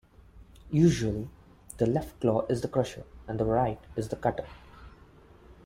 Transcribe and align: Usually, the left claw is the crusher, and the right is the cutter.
Usually, 0.71 1.29
the 1.77 1.85
left 1.85 2.19
claw 2.21 2.43
is 2.49 2.61
the 2.61 2.67
crusher, 2.67 3.03
and 3.27 3.39
the 3.39 3.45
right 3.45 3.79
is 3.95 4.09
the 4.09 4.15
cutter. 4.15 4.47